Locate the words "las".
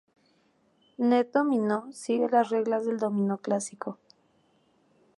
2.27-2.49